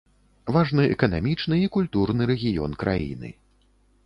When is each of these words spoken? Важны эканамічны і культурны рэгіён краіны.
Важны 0.55 0.85
эканамічны 0.95 1.55
і 1.65 1.67
культурны 1.75 2.29
рэгіён 2.33 2.73
краіны. 2.87 3.29